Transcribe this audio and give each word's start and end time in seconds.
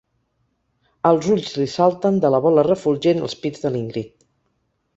Els 1.09 1.27
ulls 1.33 1.51
li 1.59 1.67
salten 1.75 2.17
de 2.25 2.33
la 2.37 2.41
bola 2.47 2.65
refulgent 2.71 3.23
als 3.27 3.39
pits 3.45 3.63
de 3.67 3.73
l'Ingrid. 3.77 4.13